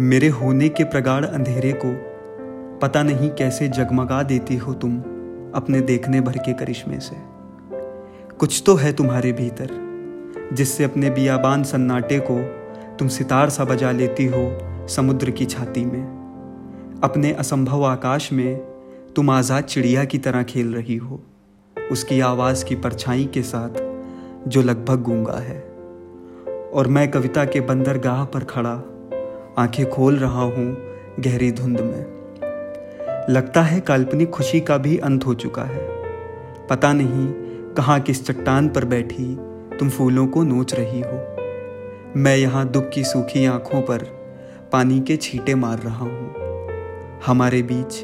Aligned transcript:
मेरे 0.00 0.28
होने 0.28 0.68
के 0.68 0.84
प्रगाढ़ 0.84 1.24
अंधेरे 1.24 1.72
को 1.84 1.88
पता 2.78 3.02
नहीं 3.02 3.30
कैसे 3.30 3.68
जगमगा 3.68 4.22
देती 4.22 4.56
हो 4.56 4.72
तुम 4.74 4.96
अपने 5.54 5.80
देखने 5.80 6.20
भर 6.20 6.36
के 6.38 6.52
करिश्मे 6.52 6.98
से। 7.00 7.16
कुछ 8.38 8.62
तो 8.66 8.74
है 8.74 8.92
तुम्हारे 8.92 9.32
भीतर, 9.32 9.68
जिससे 10.52 10.84
अपने 10.84 11.10
बियाबान 11.10 11.64
सन्नाटे 11.64 12.18
को 12.18 12.38
तुम 12.96 13.08
सितार 13.08 13.50
सा 13.50 13.64
बजा 13.64 13.90
लेती 13.90 14.26
हो 14.26 14.42
समुद्र 14.88 15.30
की 15.30 15.44
छाती 15.44 15.84
में। 15.84 17.00
अपने 17.04 17.32
असंभव 17.32 17.84
आकाश 17.84 18.32
में 18.32 18.56
तुम 19.16 19.30
आज़ाद 19.30 19.64
चिड़िया 19.64 20.04
की 20.04 20.18
तरह 20.18 20.42
खेल 20.42 20.74
रही 20.74 20.96
हो, 20.96 21.20
उसकी 21.76 22.20
आवाज़ 22.20 22.64
की 22.64 22.74
परछाई 22.76 23.24
के 23.24 23.42
साथ 23.42 24.48
जो 24.48 24.62
लगभग 24.62 25.02
गूँगा 25.02 25.38
है। 25.38 25.60
और 26.72 26.88
मैं 26.88 27.10
कविता 27.10 27.44
के 27.44 27.60
बंदरगाह 27.60 28.24
पर 28.24 28.44
खड़ा 28.44 28.74
आँखें 29.58 29.90
खोल 29.90 30.16
रहा 30.16 30.42
हूँ 30.42 30.76
गहरी 31.20 31.52
धुंध 31.52 31.80
में। 31.80 32.06
लगता 33.30 33.62
है 33.62 33.80
काल्पनिक 33.80 34.30
खुशी 34.30 34.60
का 34.60 34.78
भी 34.78 34.98
अंत 34.98 35.26
हो 35.26 35.34
चुका 35.34 35.62
है। 35.62 35.88
पता 36.70 36.92
नहीं 36.92 37.28
कहाँ 37.74 38.00
किस 38.00 38.26
चट्टान 38.26 38.68
पर 38.68 38.84
बैठी 38.84 39.36
तुम 39.78 39.90
फूलों 39.90 40.26
को 40.26 40.42
नोच 40.42 40.74
रही 40.74 41.00
हो। 41.00 41.36
मैं 42.16 42.36
यहाँ 42.36 42.68
दुख 42.68 42.90
की 42.90 43.04
सूखी 43.04 43.46
आँखों 43.46 43.82
पर 43.82 43.98
पानी 44.72 45.00
के 45.00 45.16
छींटे 45.16 45.54
मार 45.54 45.78
रहा 45.78 46.04
हूँ। 46.04 46.34
हमारे 47.26 47.62
बीच 47.62 47.94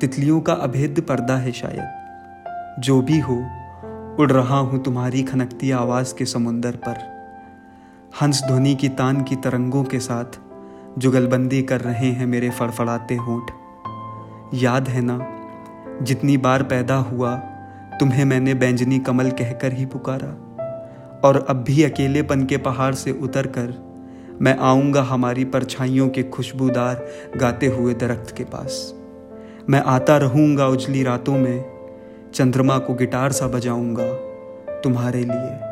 तितलियों 0.00 0.40
का 0.40 0.52
अभेद 0.52 1.00
पर्दा 1.08 1.36
है 1.36 1.52
शायद। 1.52 2.80
जो 2.80 3.02
भी 3.02 3.18
हो, 3.18 3.46
उड़ 4.18 4.32
रहा 4.32 4.58
हूँ 4.58 4.82
तुम्हारी 4.82 5.22
खनकती 5.22 5.70
आवाज़ 5.70 6.14
के 6.14 6.24
समुंदर 6.24 6.78
पर। 6.88 7.12
हंस 8.22 8.42
ध्वनि 8.46 8.74
की 8.74 8.88
तान 8.88 9.22
की 9.22 9.36
तरंगों 9.36 9.84
के 9.84 9.98
साथ 9.98 10.51
जुगलबंदी 10.98 11.62
कर 11.62 11.80
रहे 11.80 12.10
हैं 12.10 12.26
मेरे 12.26 12.50
फड़फड़ाते 12.50 13.14
होठ। 13.14 13.50
याद 14.54 14.88
है 14.88 15.00
ना, 15.04 15.26
जितनी 16.02 16.36
बार 16.36 16.62
पैदा 16.62 16.94
हुआ, 16.94 17.36
तुम्हें 18.00 18.24
मैंने 18.24 18.54
बैंजनी 18.54 18.98
कमल 18.98 19.30
कहकर 19.30 19.72
ही 19.72 19.86
पुकारा। 19.86 20.48
और 21.24 21.46
अब 21.48 21.56
भी 21.56 21.82
अकेलेपन 21.82 22.44
के 22.46 22.56
पहाड़ 22.56 22.94
से 22.94 23.12
उतर 23.12 23.46
कर 23.46 23.92
मैं 24.40 24.58
आऊँगा 24.58 25.02
हमारी 25.02 25.44
परछाइयों 25.44 26.08
के 26.08 26.22
खुशबूदार 26.22 27.08
गाते 27.36 27.66
हुए 27.66 27.94
दरख्त 27.94 28.36
के 28.36 28.44
पास। 28.44 28.94
मैं 29.68 29.82
आता 29.82 30.16
रहूँगा 30.16 30.66
उजली 30.66 31.02
रातों 31.02 31.38
में, 31.38 31.64
चंद्रमा 32.34 32.78
को 32.78 32.94
गिटार 32.94 33.32
सा 33.32 33.46
बजाऊँगा 33.46 34.12
तुम्हारे 34.80 35.24
लिए। 35.24 35.71